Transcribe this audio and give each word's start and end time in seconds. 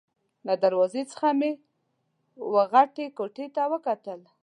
له 0.47 0.53
دروازې 0.63 1.03
څخه 1.11 1.27
مې 1.39 1.51
وه 2.51 2.63
غټې 2.73 3.05
کوټې 3.17 3.47
ته 3.55 3.63
وکتل. 3.73 4.21